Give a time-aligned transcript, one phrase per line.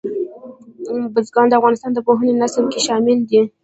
[1.13, 3.41] بزګان د افغانستان د پوهنې نصاب کې شامل دي.